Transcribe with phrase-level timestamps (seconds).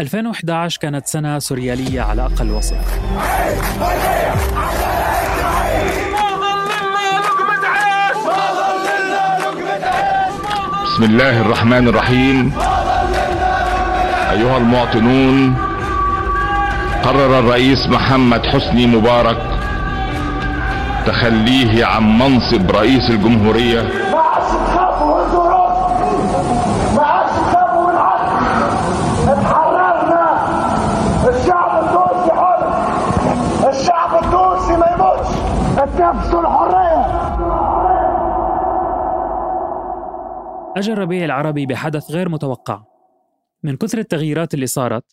[0.00, 2.76] 2011 كانت سنة سوريالية على أقل وصف
[10.84, 12.52] بسم الله الرحمن الرحيم.
[14.30, 15.54] أيها المواطنون
[17.04, 19.38] قرر الرئيس محمد حسني مبارك
[21.06, 23.99] تخليه عن منصب رئيس الجمهورية
[36.10, 37.00] اتنفسوا الحريه
[40.76, 42.82] أجى الربيع العربي بحدث غير متوقع
[43.62, 45.04] من كثر التغييرات اللي صارت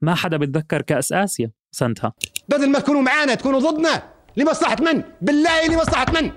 [0.00, 2.12] ما حدا بتذكر كأس آسيا سنتها
[2.48, 4.02] بدل ما تكونوا معانا تكونوا ضدنا
[4.36, 6.30] لمصلحة من؟ بالله لمصلحة من؟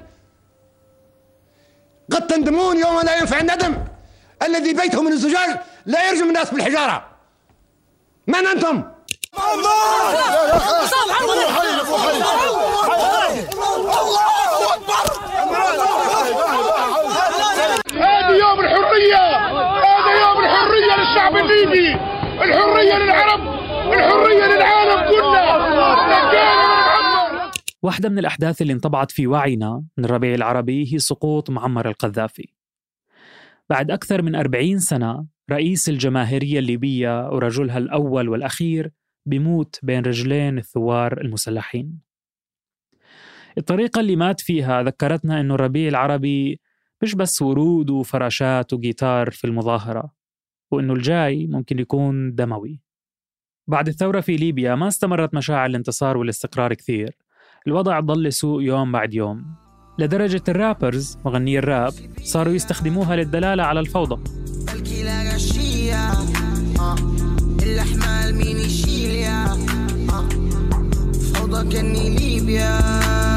[2.12, 3.76] قد تندمون يوم لا ينفع الندم
[4.44, 7.06] الذي بيته من الزجاج لا يرجم الناس بالحجارة
[8.28, 8.84] من أنتم؟
[9.34, 10.74] هذا
[18.94, 19.38] الحرية.
[19.58, 21.94] هذا يوم الحرية للشعب الليبي.
[22.44, 23.42] الحرية للعرب.
[23.94, 25.44] الحرية للعالم كله.
[27.84, 32.48] واحدة من الأحداث اللي انطبعت في وعينا من الربيع العربي هي سقوط معمر القذافي.
[33.70, 38.92] بعد أكثر من أربعين سنة رئيس الجماهيرية الليبية ورجلها الأول والأخير
[39.26, 42.00] بيموت بين رجلين الثوار المسلحين.
[43.58, 46.60] الطريقة اللي مات فيها ذكرتنا أنه الربيع العربي
[47.04, 50.12] مش بس ورود وفراشات وجيتار في المظاهرة
[50.72, 52.82] وأنه الجاي ممكن يكون دموي
[53.68, 57.18] بعد الثورة في ليبيا ما استمرت مشاعر الانتصار والاستقرار كثير
[57.68, 59.46] الوضع ضل يسوء يوم بعد يوم
[60.00, 61.94] لدرجة الرابرز مغني الراب
[62.24, 64.24] صاروا يستخدموها للدلالة على الفوضى.
[67.64, 69.46] الأحمال مين يشيليا
[70.10, 70.30] آه.
[71.34, 73.33] فوضى كني ليبيا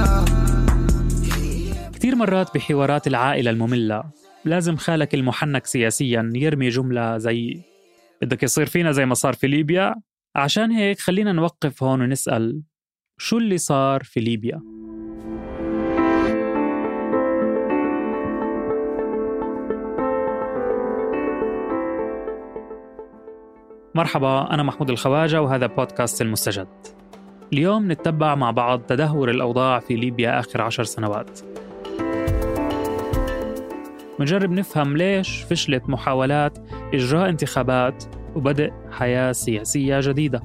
[2.07, 4.05] كثير مرات بحوارات العائلة المملة.
[4.45, 7.61] لازم خالك المحنك سياسيا يرمي جملة زي
[8.23, 9.95] بدك يصير فينا زي ما صار في ليبيا؟
[10.37, 12.63] عشان هيك خلينا نوقف هون ونسأل
[13.19, 14.63] شو اللي صار في ليبيا؟
[23.95, 26.69] مرحبا أنا محمود الخواجة وهذا بودكاست المستجد.
[27.53, 31.41] اليوم نتبع مع بعض تدهور الأوضاع في ليبيا آخر عشر سنوات.
[34.21, 36.59] ونجرب نفهم ليش فشلت محاولات
[36.95, 38.05] إجراء انتخابات
[38.35, 40.43] وبدء حياة سياسية جديدة.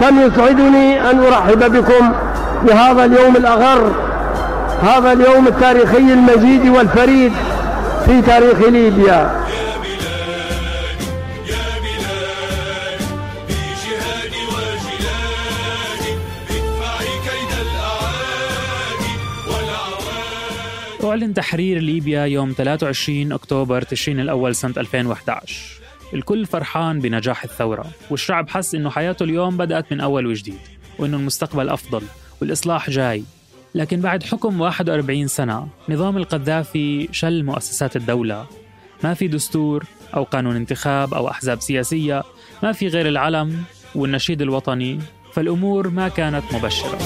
[0.00, 2.12] كم يسعدني أن أرحب بكم
[2.66, 4.11] في هذا اليوم الأغر
[4.82, 7.32] هذا اليوم التاريخي المجيد والفريد
[8.06, 9.42] في تاريخ ليبيا.
[21.04, 25.56] أعلن تحرير ليبيا يوم 23 أكتوبر تشرين الأول سنة 2011
[26.14, 30.58] الكل فرحان بنجاح الثورة والشعب حس إنه حياته اليوم بدأت من أول وجديد
[30.98, 32.02] وإنه المستقبل أفضل
[32.40, 33.24] والإصلاح جاي.
[33.74, 38.46] لكن بعد حكم 41 سنة نظام القذافي شل مؤسسات الدولة.
[39.04, 39.84] ما في دستور
[40.16, 42.22] أو قانون انتخاب أو أحزاب سياسية
[42.62, 43.64] ما في غير العلم
[43.94, 44.98] والنشيد الوطني
[45.32, 46.98] فالأمور ما كانت مبشرة.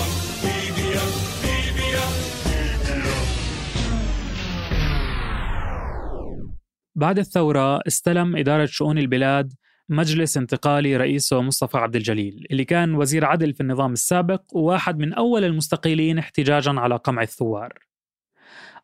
[6.94, 9.52] بعد الثورة استلم إدارة شؤون البلاد
[9.88, 15.12] مجلس انتقالي رئيسه مصطفى عبد الجليل اللي كان وزير عدل في النظام السابق وواحد من
[15.12, 17.78] أول المستقيلين احتجاجا على قمع الثوار.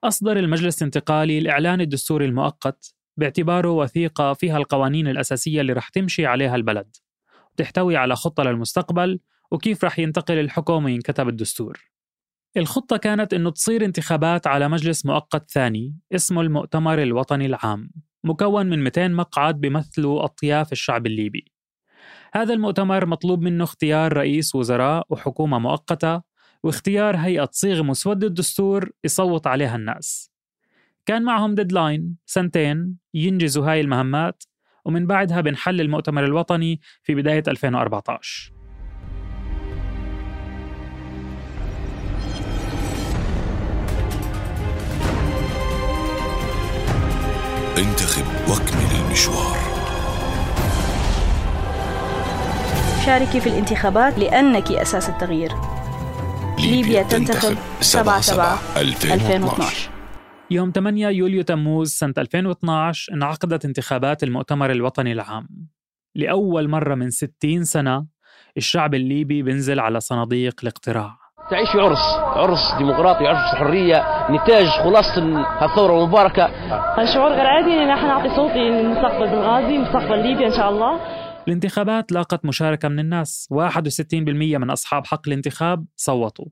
[0.05, 6.57] أصدر المجلس الانتقالي الإعلان الدستوري المؤقت باعتباره وثيقة فيها القوانين الأساسية اللي رح تمشي عليها
[6.57, 6.97] البلد
[7.53, 9.21] وتحتوي على خطة للمستقبل
[9.51, 11.93] وكيف رح ينتقل الحكم وينكتب الدستور.
[12.57, 17.91] الخطة كانت أنه تصير انتخابات على مجلس مؤقت ثاني اسمه المؤتمر الوطني العام.
[18.25, 21.53] مكون من 200 مقعد بيمثلوا أطياف الشعب الليبي.
[22.35, 26.23] هذا المؤتمر مطلوب منه اختيار رئيس وزراء وحكومة مؤقتة
[26.63, 30.33] واختيار هيئة تصيغ مسودة الدستور يصوت عليها الناس.
[31.07, 34.43] كان معهم ديدلاين سنتين ينجزوا هاي المهمات
[34.85, 38.52] ومن بعدها بنحل المؤتمر الوطني في بداية 2014
[47.79, 49.57] انتخب واكمل المشوار.
[53.07, 55.53] شاركي في الانتخابات لأنك أساس التغيير.
[56.59, 59.91] ليبيا تنتخب 7 7 2012
[60.51, 65.49] يوم 8 يوليو تموز سنة 2012 انعقدت انتخابات المؤتمر الوطني العام.
[66.15, 68.07] لأول مرة من 60 سنة
[68.57, 71.22] الشعب الليبي بينزل على صناديق الاقتراع.
[71.53, 75.23] تعيش في عرس عرس ديمقراطي عرس حرية نتاج خلاصة
[75.65, 76.47] الثورة المباركة.
[77.15, 81.01] شعور غير عادي ان إحنا نعطي صوتي لمستقبل بنغازي مستقبل ليبيا إن شاء الله.
[81.49, 83.49] الانتخابات لاقت مشاركة من الناس.
[83.51, 86.47] 61% من أصحاب حق الانتخاب صوتوا.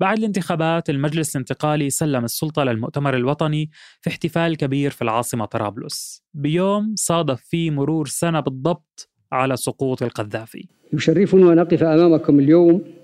[0.00, 3.70] بعد الانتخابات المجلس الانتقالي سلم السلطة للمؤتمر الوطني
[4.00, 6.24] في احتفال كبير في العاصمة طرابلس.
[6.34, 10.68] بيوم صادف فيه مرور سنة بالضبط على سقوط القذافي.
[10.92, 13.01] يشرفني أن أقف أمامكم اليوم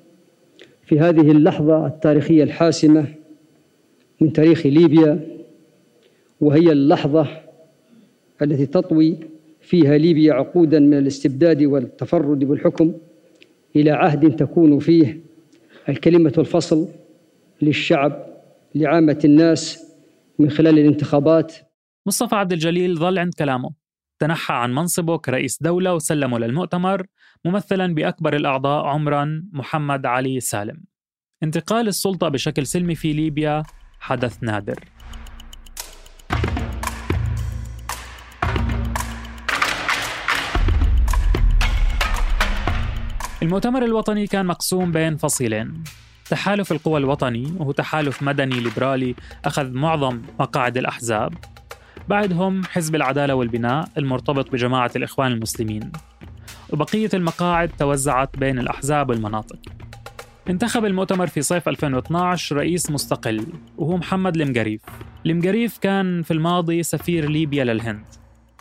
[0.89, 3.07] في هذه اللحظة التاريخية الحاسمة
[4.21, 5.21] من تاريخ ليبيا
[6.41, 7.29] وهي اللحظة
[8.43, 9.17] التي تطوي
[9.61, 12.95] فيها ليبيا عقودا من الاستبداد والتفرد بالحكم
[13.77, 15.21] إلى عهد تكون فيه
[15.89, 16.89] الكلمة الفصل
[17.63, 18.27] للشعب
[18.75, 19.93] لعامة الناس
[20.39, 21.55] من خلال الانتخابات.
[22.07, 23.71] مصطفى عبد الجليل ظل عند كلامه.
[24.19, 27.07] تنحى عن منصبه كرئيس دولة وسلمه للمؤتمر
[27.45, 30.85] ممثلا بأكبر الأعضاء عمرا محمد علي سالم.
[31.43, 33.63] انتقال السلطة بشكل سلمي في ليبيا
[34.01, 34.85] حدث نادر.
[43.43, 45.85] المؤتمر الوطني كان مقسوم بين فصيلين.
[46.31, 51.35] تحالف القوى الوطني وهو تحالف مدني ليبرالي أخذ معظم مقاعد الأحزاب.
[52.09, 55.93] بعدهم حزب العدالة والبناء المرتبط بجماعة الإخوان المسلمين.
[56.71, 59.59] وبقية المقاعد توزعت بين الأحزاب والمناطق.
[60.51, 63.47] انتخب المؤتمر في صيف 2012 رئيس مستقل
[63.79, 64.81] وهو محمد المقريف.
[65.27, 68.05] المقريف كان في الماضي سفير ليبيا للهند.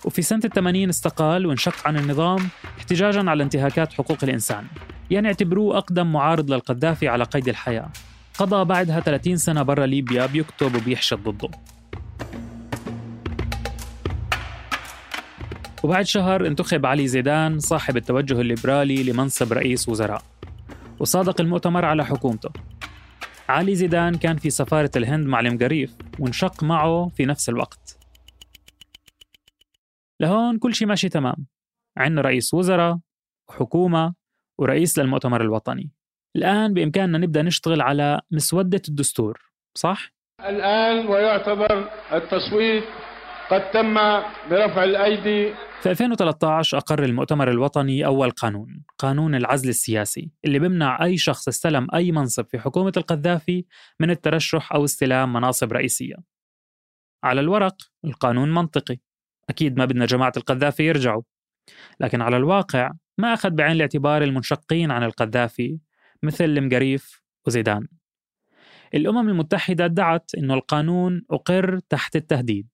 [0.06, 4.66] وفي سنة الثمانين استقال وانشق عن النظام احتجاجا على انتهاكات حقوق الإنسان.
[5.12, 7.90] يعني اعتبروه أقدم معارض للقذافي على قيد الحياة.
[8.40, 11.50] قضى بعدها 30 سنة برا ليبيا بيكتب وبيحشد ضده.
[15.84, 20.22] وبعد شهر انتخب علي زيدان صاحب التوجه الليبرالي لمنصب رئيس وزراء
[21.00, 22.50] وصادق المؤتمر على حكومته.
[23.50, 27.98] علي زيدان كان في سفارة الهند مع المقريف وانشق معه في نفس الوقت.
[30.20, 31.48] لهون كل شيء ماشي تمام.
[31.98, 33.00] عندنا رئيس وزراء
[33.50, 34.14] وحكومة
[34.60, 35.92] ورئيس للمؤتمر الوطني.
[36.36, 39.42] الآن بإمكاننا نبدأ نشتغل على مسودة الدستور
[39.78, 42.84] صح؟ الآن ويعتبر التصويت
[43.50, 43.94] قد تم
[44.50, 45.54] برفع الأيدي.
[45.82, 51.88] في 2013 أقر المؤتمر الوطني أول قانون قانون العزل السياسي اللي بمنع أي شخص استلم
[51.96, 53.66] أي منصب في حكومة القذافي
[54.00, 56.16] من الترشح أو استلام مناصب رئيسية.
[57.24, 57.76] على الورق
[58.06, 58.98] القانون منطقي.
[59.50, 61.22] أكيد ما بدنا جماعة القذافي يرجعوا.
[62.00, 65.80] لكن على الواقع ما أخذ بعين الاعتبار المنشقين عن القذافي
[66.24, 67.88] مثل المقريف وزيدان.
[68.94, 72.68] الأمم المتحدة ادعت أن القانون أقر تحت التهديد.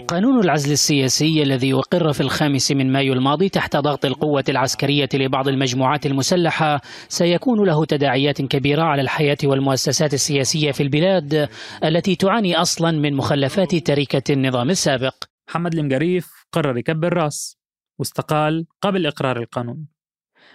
[0.00, 5.48] قانون العزل السياسي الذي أقر في الخامس من مايو الماضي تحت ضغط القوة العسكرية لبعض
[5.48, 11.48] المجموعات المسلحة سيكون له تداعيات كبيرة على الحياة والمؤسسات السياسية في البلاد
[11.84, 15.14] التي تعاني أصلا من مخلفات تركة النظام السابق.
[15.48, 17.58] محمد المقريف قرر يكبر راس
[17.98, 19.86] واستقال قبل إقرار القانون.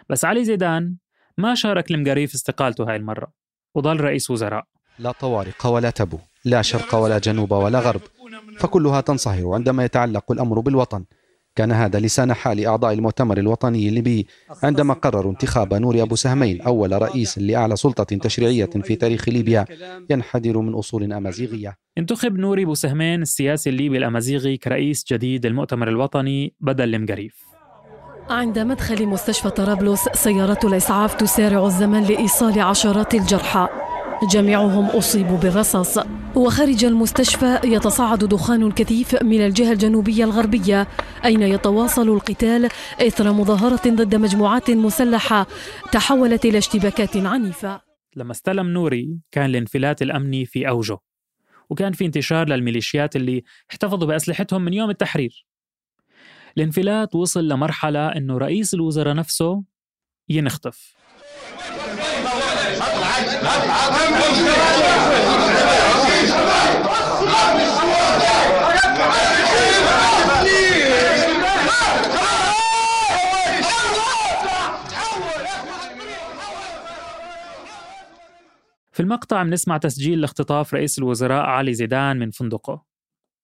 [0.10, 0.96] بس علي زيدان
[1.38, 3.32] ما شارك المقريف استقالته هاي المرة.
[3.80, 4.64] وظل رئيس وزراء.
[5.00, 8.02] لا طوارق ولا تبو لا شرق ولا جنوب ولا غرب.
[8.60, 11.04] فكلها تنصهر عندما يتعلق الأمر بالوطن.
[11.56, 14.28] كان هذا لسان حال أعضاء المؤتمر الوطني الليبي
[14.64, 19.66] عندما قرروا انتخاب نور أبو سهمين أول رئيس لأعلى سلطة تشريعية في تاريخ ليبيا
[20.10, 21.78] ينحدر من أصول أمازيغية.
[21.98, 27.49] انتخب نوري بوسهمين السياسي الليبي الأمازيغي كرئيس جديد للمؤتمر الوطني بدل المقريف.
[28.30, 33.68] عند مدخل مستشفى طرابلس سيارات الإسعاف تسارع الزمن لإيصال عشرات الجرحى.
[34.32, 35.98] جميعهم أصيبوا بالرصاص
[36.36, 40.88] وخارج المستشفى يتصاعد دخان كثيف من الجهة الجنوبية الغربية
[41.26, 42.70] أين يتواصل القتال
[43.02, 45.48] إثر مظاهرة ضد مجموعات مسلحة
[45.92, 47.82] تحولت إلى اشتباكات عنيفة.
[48.16, 50.98] لما استلم نوري كان الانفلات الأمني في أوجه
[51.70, 55.49] وكان في انتشار للميليشيات اللي احتفظوا بأسلحتهم من يوم التحرير.
[56.58, 59.64] الانفلات وصل لمرحلة أنه رئيس الوزراء نفسه
[60.30, 61.00] ينخطف.
[78.92, 82.86] في المقطع بنسمع تسجيل لاختطاف رئيس الوزراء علي زيدان من فندقه.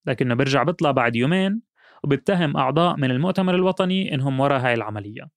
[0.06, 1.62] لكنه بيرجع بيطلع بعد يومين
[2.04, 5.30] وبيتهم أعضاء من المؤتمر الوطني إنهم وراء هاي العملية.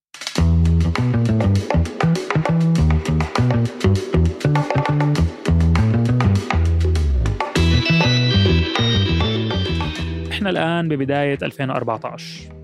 [10.30, 12.54] إحنا الآن ببداية 2014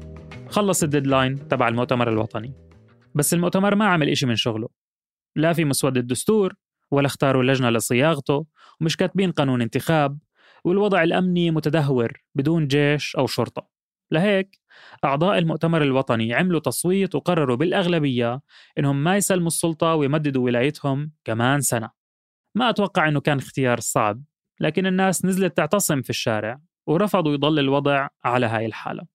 [0.48, 2.52] خلص الديدلاين تبع المؤتمر الوطني.
[3.14, 4.68] بس المؤتمر ما عمل إشي من شغله.
[5.36, 6.54] لا في مسودة دستور
[6.90, 8.46] ولا اختاروا لجنة لصياغته
[8.80, 10.18] ومش كاتبين قانون انتخاب
[10.64, 13.73] والوضع الأمني متدهور بدون جيش أو شرطة.
[14.14, 14.61] لهيك
[15.04, 18.40] أعضاء المؤتمر الوطني عملوا تصويت وقرروا بالأغلبية
[18.78, 21.90] إنهم ما يسلموا السلطة ويمددوا ولايتهم كمان سنة.
[22.54, 24.23] ما أتوقع إنه كان اختيار صعب
[24.61, 29.13] لكن الناس نزلت تعتصم في الشارع ورفضوا يضل الوضع على هاي الحالة.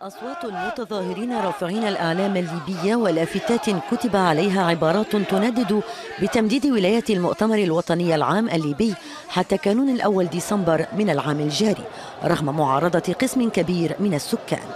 [0.00, 5.82] أصوات المتظاهرين رافعين الأعلام الليبية ولافتات كتب عليها عبارات تندد
[6.22, 8.94] بتمديد ولاية المؤتمر الوطني العام الليبي
[9.28, 11.84] حتى كانون الأول ديسمبر من العام الجاري
[12.24, 14.68] رغم معارضة قسم كبير من السكان.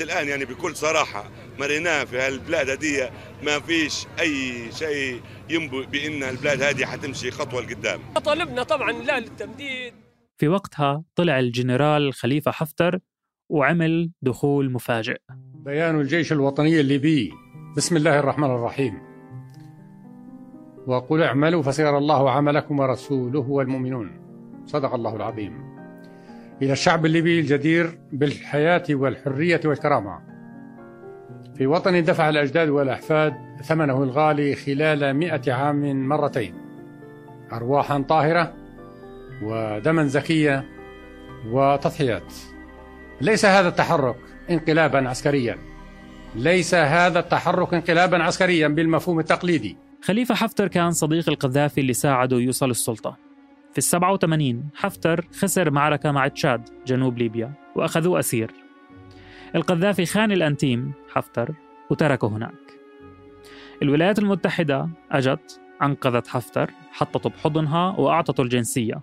[0.00, 3.10] الآن يعني بكل صراحة مريناه في هالبلاد هذه
[3.42, 5.20] ما فيش أي شيء
[5.50, 8.00] ينبئ بأن البلاد هذه حتمشي خطوة لقدام.
[8.24, 9.94] طالبنا طبعا لا للتمديد.
[10.36, 12.98] في وقتها طلع الجنرال خليفة حفتر
[13.48, 15.20] وعمل دخول مفاجئ.
[15.54, 17.32] بيان الجيش الوطني الليبي.
[17.76, 18.94] بسم الله الرحمن الرحيم.
[20.86, 24.20] وقل اعملوا فسيرى الله عملكم ورسوله والمؤمنون.
[24.66, 25.78] صدق الله العظيم.
[26.62, 30.18] إلى الشعب الليبي الجدير بالحياة والحرية والكرامة.
[31.56, 36.54] في وطن دفع الأجداد والأحفاد ثمنه الغالي خلال مئة عام مرتين.
[37.52, 38.54] أرواحا طاهرة
[39.42, 40.64] ودما زكية
[41.52, 42.34] وتضحيات.
[43.20, 44.16] ليس هذا التحرك
[44.50, 45.58] انقلابا عسكريا.
[46.34, 49.76] ليس هذا التحرك انقلابا عسكريا بالمفهوم التقليدي.
[50.02, 53.16] خليفة حفتر كان صديق القذافي اللي ساعده يوصل السلطة.
[53.72, 58.50] في السبعة وثمانين حفتر خسر معركة مع تشاد جنوب ليبيا وأخذوه أسير.
[59.54, 61.54] القذافي خان الأنتيم حفتر
[61.90, 62.52] وتركه هناك.
[63.82, 69.00] الولايات المتحدة أجت أنقذت حفتر حطته بحضنها وأعطته الجنسية.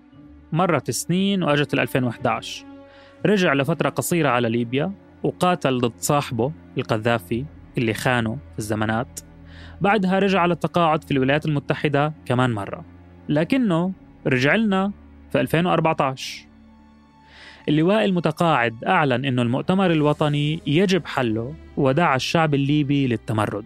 [0.52, 2.75] مرت سنين وأجت 2011
[3.26, 4.92] رجع لفترة قصيرة على ليبيا
[5.24, 7.46] وقاتل ضد صاحبه القذافي
[7.78, 9.20] اللي خانه في الزمانات.
[9.82, 12.86] بعدها رجع على التقاعد في الولايات المتحدة كمان مرة.
[13.30, 13.92] لكنه
[14.28, 14.92] رجع لنا
[15.32, 16.48] في 2014
[17.70, 23.66] اللواء المتقاعد أعلن أنه المؤتمر الوطني يجب حله ودعا الشعب الليبي للتمرد.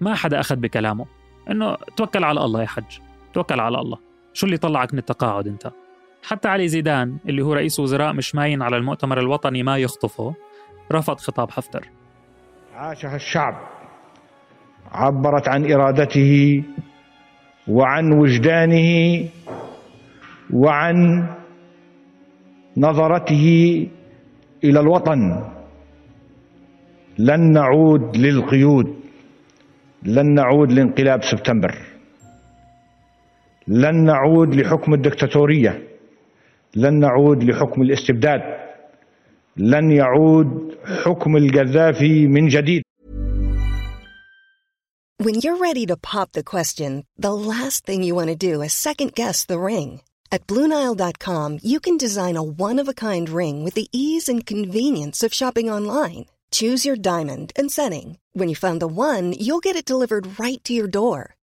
[0.00, 1.06] ما حدا أخذ بكلامه.
[1.50, 2.98] أنه توكل على الله يا حج.
[3.34, 3.98] توكل على الله.
[4.32, 5.72] شو اللي طلعك من التقاعد أنت؟
[6.22, 10.34] حتى علي زيدان اللي هو رئيس وزراء مش ماين على المؤتمر الوطني ما يخطفه
[10.92, 11.88] رفض خطاب حفتر.
[12.74, 13.54] عاشها الشعب.
[14.92, 16.62] عبرت عن إرادته
[17.68, 19.28] وعن وجدانه
[20.52, 21.26] وعن
[22.76, 23.46] نظرته
[24.64, 25.44] إلى الوطن.
[27.18, 29.00] لن نعود للقيود.
[30.02, 31.74] لن نعود لانقلاب سبتمبر.
[33.68, 35.91] لن نعود لحكم الدكتاتورية.
[36.75, 38.41] لن نعود لحكم الاستبداد
[39.57, 42.83] لن يعود حكم القذافي من جديد
[45.19, 48.73] When you're ready to pop the question, the last thing you want to do is
[48.73, 50.01] second guess the ring.
[50.31, 54.45] At Bluenile.com, you can design a one of a kind ring with the ease and
[54.45, 56.25] convenience of shopping online.
[56.51, 58.19] Choose your diamond and setting.
[58.33, 61.35] When you find the one, you'll get it delivered right to your door.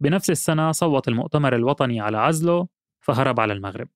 [0.00, 2.68] بنفس السنة صوت المؤتمر الوطني على عزله
[3.00, 3.88] فهرب على المغرب.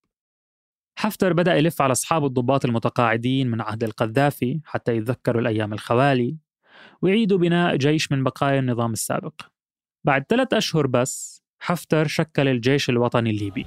[0.99, 6.37] حفتر بدأ يلف على أصحاب الضباط المتقاعدين من عهد القذافي حتى يتذكروا الأيام الخوالي
[7.03, 9.35] ويعيدوا بناء جيش من بقايا النظام السابق.
[10.05, 13.67] بعد ثلاث أشهر بس حفتر شكل الجيش الوطني الليبي.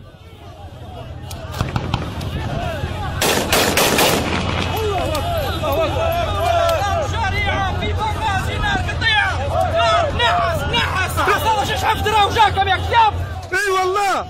[11.88, 13.14] حفتر وجاكم يا كلاب
[13.54, 14.24] إي والله.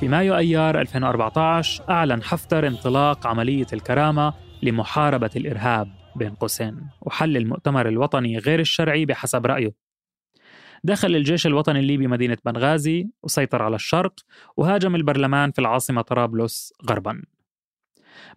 [0.00, 7.88] في مايو أيار 2014 أعلن حفتر انطلاق عملية الكرامة لمحاربة الإرهاب بين قوسين وحل المؤتمر
[7.88, 9.74] الوطني غير الشرعي بحسب رأيه.
[10.84, 14.14] دخل الجيش الوطني الليبي مدينة بنغازي وسيطر على الشرق
[14.56, 17.22] وهاجم البرلمان في العاصمة طرابلس غربا.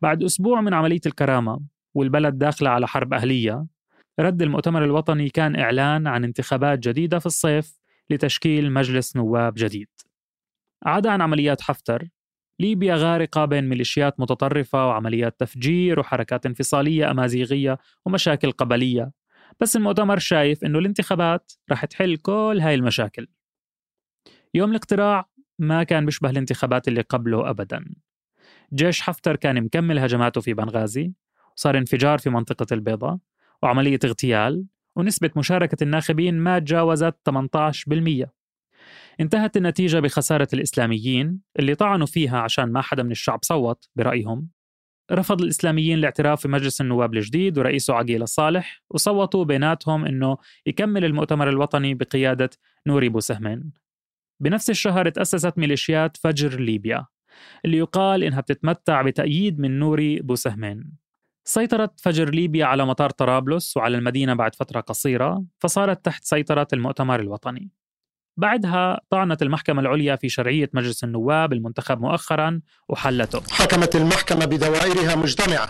[0.02, 1.60] بعد أسبوع من عملية الكرامة
[1.94, 3.66] والبلد داخلة على حرب أهلية
[4.20, 9.88] رد المؤتمر الوطني كان إعلان عن انتخابات جديدة في الصيف لتشكيل مجلس نواب جديد.
[10.86, 12.08] عدا عن عمليات حفتر
[12.60, 19.12] ليبيا غارقة بين ميليشيات متطرفة وعمليات تفجير وحركات انفصالية أمازيغية ومشاكل قبلية.
[19.60, 23.28] بس المؤتمر شايف إنه الانتخابات رح تحل كل هاي المشاكل.
[24.54, 27.86] يوم الاقتراع ما كان بيشبه الانتخابات اللي قبله أبدا.
[28.74, 31.14] جيش حفتر كان مكمل هجماته في بنغازي
[31.58, 33.18] وصار انفجار في منطقة البيضاء.
[33.64, 38.30] وعملية اغتيال ونسبة مشاركة الناخبين ما تجاوزت 18%
[39.20, 44.50] انتهت النتيجة بخسارة الإسلاميين اللي طعنوا فيها عشان ما حدا من الشعب صوت برأيهم.
[45.12, 51.50] رفض الإسلاميين الاعتراف في مجلس النواب الجديد ورئيسه عقيلة صالح وصوتوا بيناتهم أنه يكمل المؤتمر
[51.50, 52.50] الوطني بقيادة
[52.88, 53.72] نوري بوسهمين
[54.40, 57.06] بنفس الشهر تأسست ميليشيات فجر ليبيا
[57.66, 60.92] اللي يقال إنها بتتمتع بتأييد من نوري بوسهمين
[61.50, 67.20] سيطرت فجر ليبيا على مطار طرابلس وعلى المدينة بعد فترة قصيرة فصارت تحت سيطرة المؤتمر
[67.20, 67.70] الوطني.
[68.38, 73.42] بعدها طعنت المحكمة العليا في شرعية مجلس النواب المنتخب مؤخرا وحلته.
[73.52, 75.70] حكمت المحكمة بدوائرها مجتمعة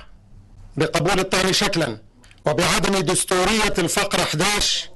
[0.77, 1.97] بقبول الطعن شكلا
[2.47, 4.89] وبعدم دستورية الفقرة 11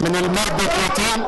[0.00, 1.24] من المادة 30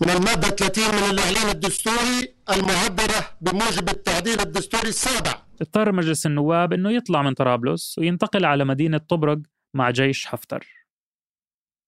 [0.00, 5.43] من المادة 30 من الإعلان الدستوري المعبرة بموجب التعديل الدستوري السابع.
[5.60, 9.38] اضطر مجلس النواب أنه يطلع من طرابلس وينتقل على مدينة طبرق
[9.74, 10.66] مع جيش حفتر.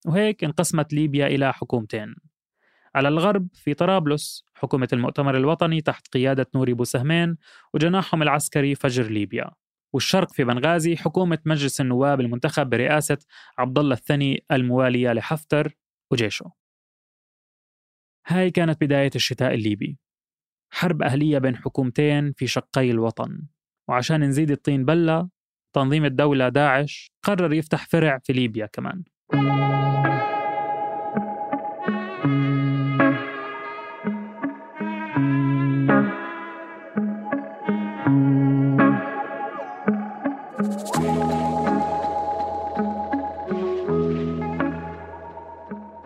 [0.07, 2.15] وهيك انقسمت ليبيا إلى حكومتين.
[2.95, 7.37] على الغرب في طرابلس حكومة المؤتمر الوطني تحت قيادة نوري بوسهمين
[7.75, 9.51] وجناحهم العسكري فجر ليبيا.
[9.93, 13.19] والشرق في بنغازي حكومة مجلس النواب المنتخب برئاسة
[13.59, 15.77] عبد الله الثاني الموالية لحفتر
[16.11, 16.53] وجيشه.
[18.27, 19.99] هاي كانت بداية الشتاء الليبي.
[20.71, 23.47] حرب أهلية بين حكومتين في شقي الوطن.
[23.89, 25.29] وعشان نزيد الطين بلة
[25.73, 29.03] تنظيم الدولة داعش قرر يفتح فرع في ليبيا كمان.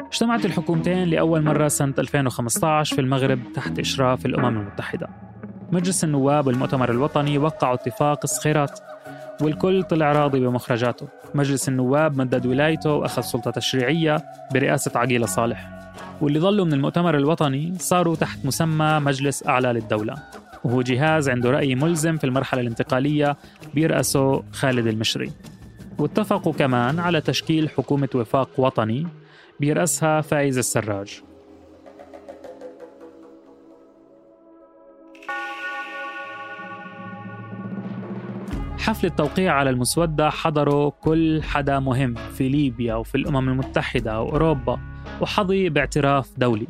[0.06, 5.29] اجتمعت الحكومتين لأول مرة سنة 2015 في المغرب تحت إشراف الأمم المتحدة.
[5.72, 8.80] مجلس النواب والمؤتمر الوطني وقعوا اتفاق الصخيرات
[9.42, 11.08] والكل طلع راضي بمخرجاته.
[11.34, 14.16] مجلس النواب مدد ولايته وأخذ سلطة تشريعية
[14.54, 15.70] برئاسة عقيلة صالح.
[16.20, 20.14] واللي ظلوا من المؤتمر الوطني صاروا تحت مسمى مجلس أعلى للدولة.
[20.64, 23.36] وهو جهاز عنده رأي ملزم في المرحلة الانتقالية
[23.74, 25.32] بيرأسه خالد المشري.
[25.98, 29.06] واتفقوا كمان على تشكيل حكومة وفاق وطني
[29.60, 31.22] بيرأسها فايز السراج.
[38.90, 44.78] حفل التوقيع على المسودة حضروا كل حدا مهم في ليبيا وفي الأمم المتحدة وأوروبا
[45.20, 46.66] وحظي باعتراف دولي.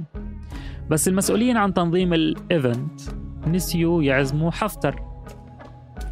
[0.91, 3.01] بس المسؤولين عن تنظيم الإيفنت
[3.47, 5.03] نسيوا يعزموا حفتر.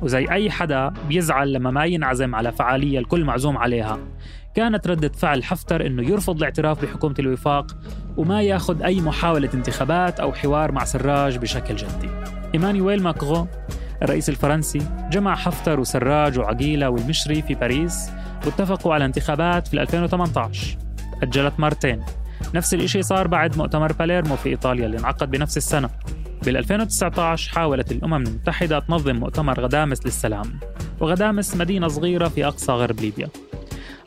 [0.02, 3.98] وزي أي حدا بيزعل لما ما ينعزم على فعالية الكل معزوم عليها.
[4.54, 7.76] كانت ردة فعل حفتر أنه يرفض الاعتراف بحكومة الوفاق
[8.16, 12.10] وما ياخذ أي محاولة انتخابات أو حوار مع سراج بشكل جدي.
[12.54, 13.46] إيمانويل ماكرو
[14.02, 18.10] الرئيس الفرنسي جمع حفتر وسراج وعقيلة والمشري في باريس
[18.46, 20.78] واتفقوا على انتخابات في 2018
[21.22, 22.04] أجلت مرتين.
[22.54, 25.90] نفس الشيء صار بعد مؤتمر باليرمو في إيطاليا اللي انعقد بنفس السنة.
[26.44, 30.60] بال 2019 حاولت الأمم المتحدة تنظم مؤتمر غدامس للسلام
[31.00, 33.28] وغدامس مدينة صغيرة في أقصى غرب ليبيا.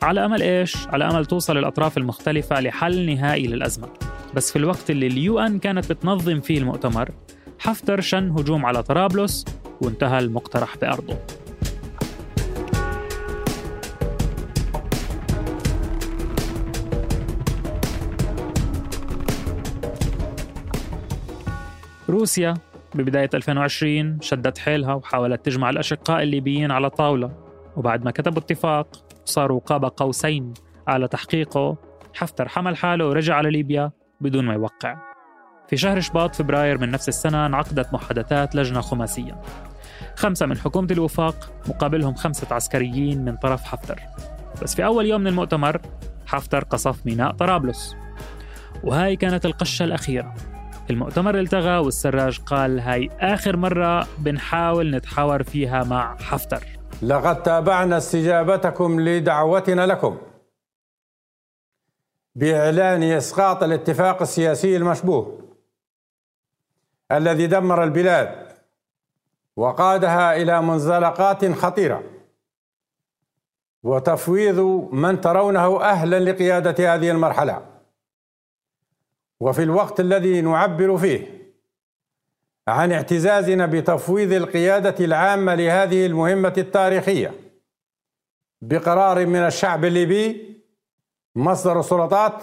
[0.02, 3.88] على أمل إيش؟ على أمل توصل الأطراف المختلفة لحل نهائي للأزمة.
[4.34, 7.10] بس في الوقت اللي اليو أن كانت بتنظم فيه المؤتمر
[7.58, 9.44] حفتر شن هجوم على طرابلس
[9.82, 11.16] وانتهى المقترح بأرضه.
[22.08, 22.54] روسيا
[22.94, 27.30] ببداية 2020 شدت حيلها وحاولت تجمع الأشقاء الليبيين على طاولة.
[27.76, 30.54] وبعد ما كتبوا اتفاق صاروا قاب قوسين
[30.86, 31.76] على تحقيقه.
[32.14, 33.90] حفتر حمل حاله ورجع على ليبيا
[34.20, 34.96] بدون ما يوقع.
[35.68, 39.40] في شهر شباط فبراير من نفس السنة انعقدت محادثات لجنة خماسية.
[40.16, 44.00] خمسة من حكومة الوفاق مقابلهم خمسة عسكريين من طرف حفتر.
[44.62, 45.80] بس في أول يوم من المؤتمر
[46.26, 47.96] حفتر قصف ميناء طرابلس.
[48.84, 50.34] وهاي كانت القشة الأخيرة.
[50.90, 56.66] المؤتمر التغى والسراج قال هاي آخر مرة بنحاول نتحاور فيها مع حفتر.
[57.02, 60.18] لقد تابعنا استجابتكم لدعوتنا لكم.
[62.34, 65.38] بإعلان إسقاط الاتفاق السياسي المشبوه
[67.12, 68.41] الذي دمر البلاد.
[69.56, 72.02] وقادها إلى منزلقات خطيرة.
[73.82, 74.60] وتفويض
[74.92, 77.66] من ترونه أهلا لقيادة هذه المرحلة.
[79.40, 81.42] وفي الوقت الذي نعبر فيه
[82.68, 87.34] عن اعتزازنا بتفويض القيادة العامة لهذه المهمة التاريخية
[88.62, 90.56] بقرار من الشعب الليبي
[91.36, 92.42] مصدر السلطات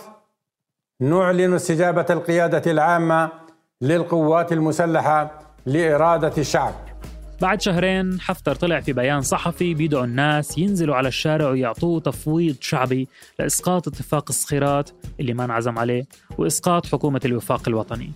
[0.99, 3.31] نعلن استجابة القيادة العامة
[3.81, 6.73] للقوات المسلحة لإرادة الشعب.
[7.41, 13.07] بعد شهرين حفتر طلع في بيان صحفي بيدعو الناس ينزلوا على الشارع ويعطوه تفويض شعبي
[13.39, 16.03] لإسقاط اتفاق الصخيرات اللي ما انعزم عليه
[16.37, 18.11] وإسقاط حكومة الوفاق الوطني.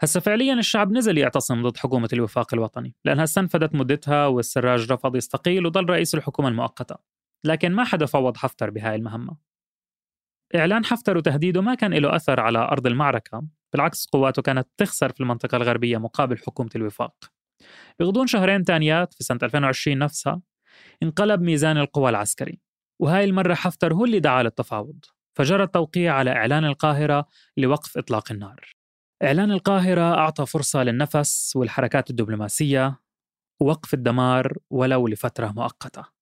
[0.00, 5.66] هسا فعليا الشعب نزل يعتصم ضد حكومة الوفاق الوطني لأنها استنفدت مدتها والسراج رفض يستقيل
[5.66, 6.96] وظل رئيس الحكومة المؤقتة
[7.44, 9.36] لكن ما حدا فوض حفتر بهاي المهمة.
[10.54, 15.20] إعلان حفتر وتهديده ما كان له أثر على أرض المعركة بالعكس قواته كانت تخسر في
[15.20, 17.14] المنطقة الغربية مقابل حكومة الوفاق.
[18.00, 20.40] بغضون شهرين تانيات في سنة 2020 نفسها
[21.02, 22.60] انقلب ميزان القوى العسكري
[23.00, 28.74] وهاي المرة حفتر هو اللي دعا للتفاوض فجرى التوقيع على إعلان القاهرة لوقف إطلاق النار.
[29.22, 33.00] إعلان القاهرة أعطى فرصة للنفس والحركات الدبلوماسية
[33.60, 36.13] ووقف الدمار ولو لفترة مؤقتة.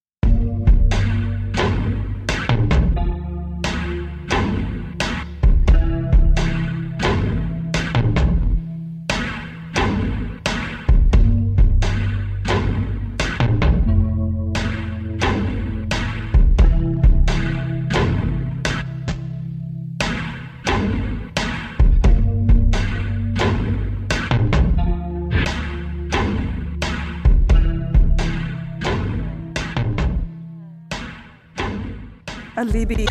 [32.63, 33.07] الليبي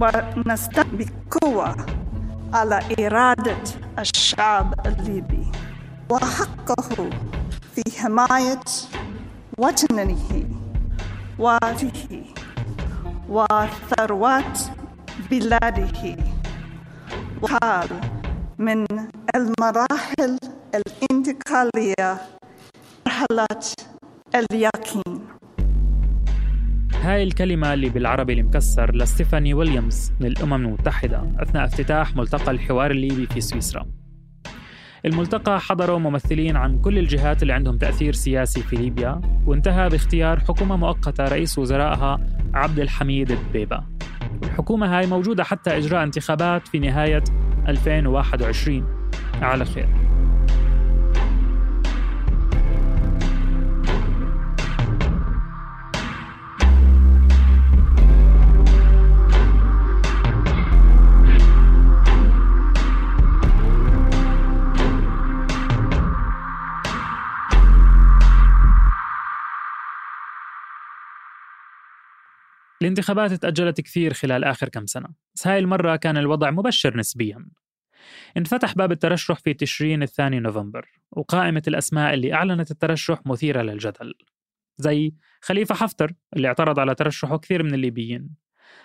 [0.00, 1.86] ونستند بقوة
[2.54, 3.62] على إرادة
[3.98, 5.46] الشعب الليبي.
[6.10, 7.10] وحقه
[7.74, 8.64] في حماية
[9.58, 10.44] وطنه
[11.38, 12.24] وفيه
[13.28, 14.58] وثروات
[15.30, 16.16] بلاده.
[17.42, 17.88] وحال
[18.58, 18.86] من
[19.36, 20.38] المراحل
[20.74, 22.20] الانتقالية
[23.06, 23.62] مرحلة
[24.34, 25.26] اليقين.
[27.06, 33.26] هاي الكلمة اللي بالعربي المكسر لستيفاني ويليامز من الأمم المتحدة أثناء افتتاح ملتقى الحوار الليبي
[33.26, 33.86] في سويسرا.
[35.04, 40.76] الملتقى حضره ممثلين عن كل الجهات اللي عندهم تأثير سياسي في ليبيا وانتهى باختيار حكومة
[40.76, 42.20] مؤقتة رئيس وزرائها
[42.54, 43.84] عبد الحميد الدبيبة
[44.42, 47.24] الحكومة هاي موجودة حتى إجراء انتخابات في نهاية
[47.68, 48.86] 2021
[49.42, 50.15] على خير.
[72.86, 77.48] الانتخابات تأجلت كثير خلال آخر كم سنة بس هاي المرة كان الوضع مبشر نسبيا.
[78.36, 84.14] انفتح باب الترشح في تشرين الثاني نوفمبر وقائمة الأسماء اللي أعلنت الترشح مثيرة للجدل
[84.78, 88.28] زي خليفة حفتر اللي اعترض على ترشحه كثير من الليبيين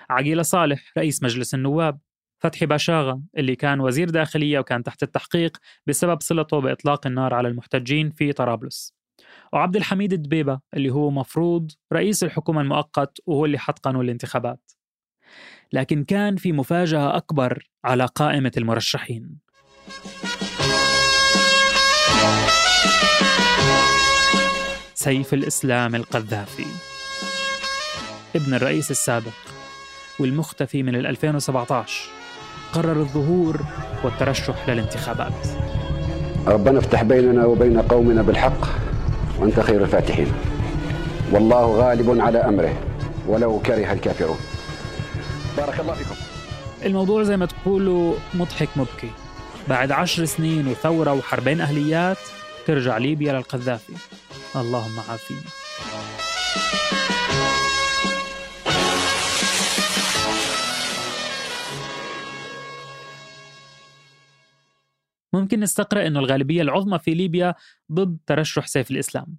[0.09, 1.99] عقيلة صالح رئيس مجلس النواب
[2.39, 8.09] فتحي باشاغا اللي كان وزير داخلية وكان تحت التحقيق بسبب صلته بإطلاق النار على المحتجين
[8.09, 9.00] في طرابلس.
[9.53, 14.71] وعبد الحميد الدبيبة اللي هو مفروض رئيس الحكومة المؤقت وهو اللي حط قانون الانتخابات.
[15.73, 19.39] لكن كان في مفاجأة أكبر على قائمة المرشحين.
[24.93, 26.65] سيف الإسلام القذافي.
[28.35, 29.37] ابن الرئيس السابق
[30.19, 32.09] والمختفي من 2017
[32.73, 33.61] قرر الظهور
[34.03, 35.47] والترشح للانتخابات.
[36.47, 38.90] ربنا افتح بيننا وبين قومنا بالحق.
[39.41, 40.33] وأنت خير الفاتحين.
[41.31, 42.73] والله غالب على أمره
[43.27, 44.37] ولو كره الكافرون.
[45.57, 46.15] بارك الله فيكم.
[46.85, 49.11] الموضوع زي ما تقولوا مضحك مبكي.
[49.69, 52.17] بعد عشر سنين وثورة وحربين أهليات
[52.67, 53.93] ترجع ليبيا للقذافي.
[54.55, 55.60] اللهم عافينا.
[65.33, 67.55] ممكن نستقرأ أنه الغالبية العظمى في ليبيا
[67.91, 69.37] ضد ترشح سيف الإسلام.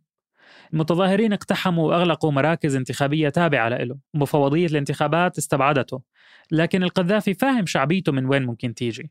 [0.73, 6.03] المتظاهرين اقتحموا وأغلقوا مراكز انتخابية تابعة له ومفوضية الانتخابات استبعدته
[6.51, 9.11] لكن القذافي فاهم شعبيته من وين ممكن تيجي.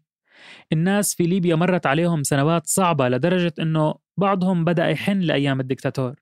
[0.74, 6.16] الناس في ليبيا مرت عليهم سنوات صعبة لدرجة أنه بعضهم بدأ يحن لأيام الدكتاتور.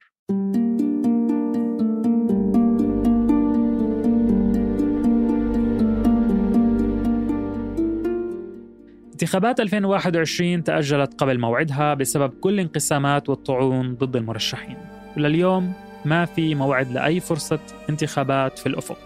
[9.21, 14.77] انتخابات 2021 تأجلت قبل موعدها بسبب كل الانقسامات والطعون ضد المرشحين.
[15.17, 15.73] ولليوم
[16.05, 18.97] ما في موعد لأي فرصة انتخابات في الأفق.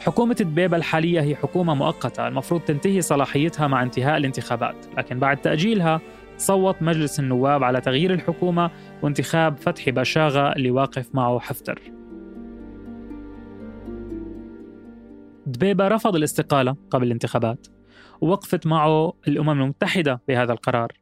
[0.00, 4.76] حكومة دبيبة الحالية هي حكومة مؤقتة المفروض تنتهي صلاحيتها مع انتهاء الانتخابات.
[4.98, 6.00] لكن بعد تأجيلها
[6.36, 8.70] صوت مجلس النواب على تغيير الحكومة
[9.02, 11.80] وانتخاب فتحي بشاغة اللي واقف معه حفتر.
[15.46, 17.79] دبيبة رفض الاستقالة قبل الانتخابات.
[18.20, 20.92] ووقفت معه الأمم المتحدة بهذا القرار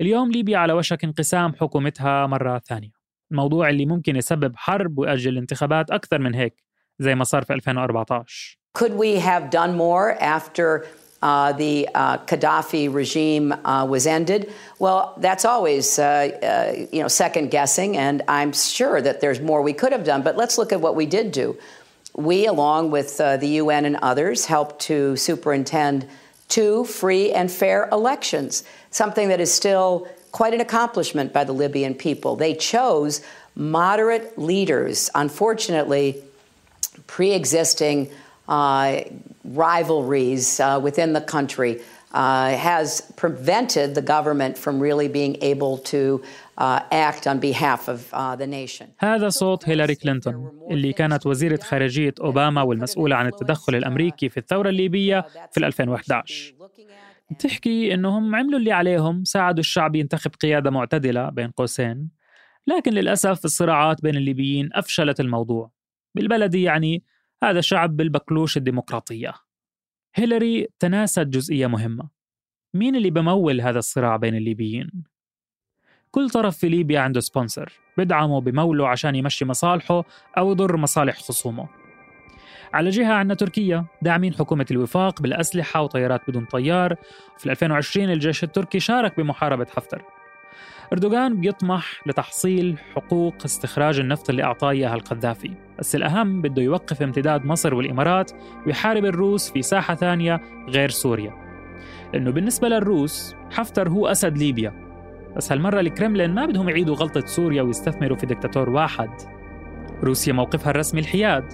[0.00, 2.90] اليوم ليبيا على وشك انقسام حكومتها مرة ثانية
[3.30, 6.62] الموضوع اللي ممكن يسبب حرب ويأجل الانتخابات أكثر من هيك
[6.98, 10.86] زي ما صار في 2014 Could we have done more after
[11.22, 14.50] uh, the uh, Gaddafi regime uh, was ended?
[14.78, 19.60] Well, that's always, uh, uh, you know, second guessing, and I'm sure that there's more
[19.62, 20.22] we could have done.
[20.22, 21.56] But let's look at what we did do.
[22.14, 26.06] We, along with uh, the UN and others, helped to superintend
[26.48, 31.94] two free and fair elections, something that is still quite an accomplishment by the Libyan
[31.94, 32.36] people.
[32.36, 33.22] They chose
[33.54, 35.10] moderate leaders.
[35.14, 36.22] Unfortunately,
[37.06, 38.10] pre existing
[38.48, 39.00] uh,
[39.44, 41.80] rivalries uh, within the country
[42.12, 46.22] uh, has prevented the government from really being able to
[46.58, 48.86] Uh, act on behalf of uh, the nation.
[48.98, 54.68] هذا صوت هيلاري كلينتون اللي كانت وزيرة خارجية أوباما والمسؤولة عن التدخل الأمريكي في الثورة
[54.68, 56.54] الليبية في 2011
[57.30, 62.10] بتحكي إنهم عملوا اللي عليهم ساعدوا الشعب ينتخب قيادة معتدلة بين قوسين.
[62.66, 65.70] لكن للأسف الصراعات بين الليبيين أفشلت الموضوع.
[66.14, 67.04] بالبلدي يعني
[67.42, 69.34] هذا شعب ما بلبقلوش الديمقراطية.
[70.14, 72.08] هيلاري تناست جزئية مهمة.
[72.74, 74.90] مين اللي بمول هذا الصراع بين الليبيين؟
[76.10, 80.04] كل طرف في ليبيا عنده سبونسر بدعمه بموله عشان يمشي مصالحه
[80.38, 81.68] أو يضر مصالح خصومه.
[82.72, 86.96] على جهة عندنا تركيا داعمين حكومة الوفاق بالأسلحة وطيارات بدون طيار.
[87.38, 90.04] في 2020 الجيش التركي شارك بمحاربة حفتر.
[90.92, 95.50] أردوغان بيطمح لتحصيل حقوق استخراج النفط اللي أعطاه إياها القذافي.
[95.78, 98.32] بس الأهم بده يوقف امتداد مصر والإمارات
[98.66, 101.34] ويحارب الروس في ساحة ثانية غير سوريا.
[102.14, 104.72] لأنه بالنسبة للروس حفتر هو أسد ليبيا.
[105.36, 109.10] بس هالمرة الكرملين ما بدهم يعيدوا غلطة سوريا ويستثمروا في دكتاتور واحد.
[110.02, 111.52] روسيا موقفها الرسمي الحياد.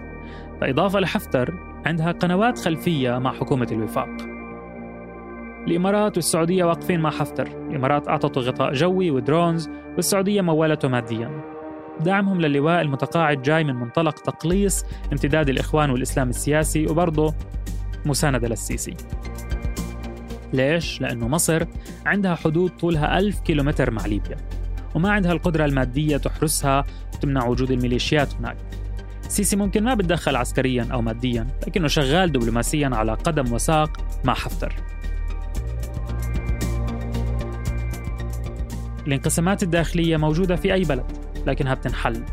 [0.60, 1.54] فإضافة لحفتر
[1.86, 4.27] عندها قنوات خلفية مع حكومة الوفاق.
[5.68, 7.46] الإمارات والسعودية واقفين مع حفتر.
[7.46, 11.30] الإمارات أعطته غطاء جوي ودرونز والسعودية مولته مادياً.
[12.00, 17.34] دعمهم للواء المتقاعد جاي من منطلق تقليص امتداد الإخوان والإسلام السياسي وبرضه
[18.06, 18.94] مساندة للسيسي.
[20.52, 21.64] ليش؟ لأنه مصر
[22.06, 24.36] عندها حدود طولها ألف كيلومتر مع ليبيا
[24.94, 28.56] وما عندها القدرة المادية تحرسها وتمنع وجود الميليشيات هناك.
[29.28, 33.90] سيسي ممكن ما بتدخل عسكريا أو ماديا لكنه شغال دبلوماسيا على قدم وساق
[34.24, 34.74] مع حفتر.
[39.08, 41.04] الانقسامات الداخلية موجودة في أي بلد
[41.46, 42.24] لكنها بتنحل.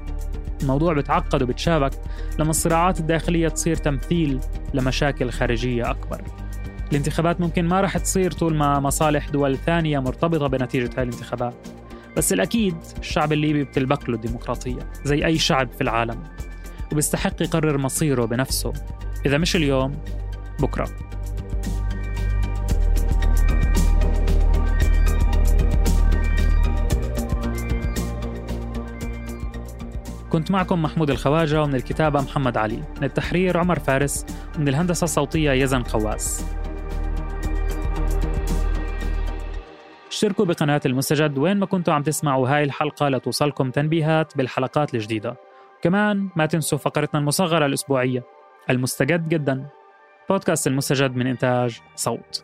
[0.62, 1.92] الموضوع بتعقد وبتشابك
[2.40, 4.40] لما الصراعات الداخلية تصير تمثيل
[4.74, 6.22] لمشاكل خارجية أكبر.
[6.92, 11.54] الانتخابات ممكن ما رح تصير طول ما مصالح دول ثانية مرتبطة بنتيجة هاي الانتخابات.
[12.18, 16.24] بس الأكيد الشعب الليبي بتلبق له الديمقراطية زي أي شعب في العالم
[16.92, 18.74] وبيستحق يقرر مصيره بنفسه.
[19.26, 19.98] إذا مش اليوم
[20.60, 20.90] بكرة.
[30.36, 32.76] كنت معكم محمود الخواجة ومن الكتابة محمد علي.
[32.76, 36.46] من التحرير عمر فارس ومن الهندسة الصوتية يزن قواس
[40.12, 41.38] اشتركوا بقناة المستجد.
[41.38, 45.36] وين ما كنتوا عم تسمعوا هاي الحلقة لتوصلكم تنبيهات بالحلقات الجديدة.
[45.82, 48.24] كمان ما تنسوا فقرتنا المصغرة الأسبوعية
[48.70, 49.66] المستجد جدا.
[50.30, 52.44] بودكاست المستجد من إنتاج صوت.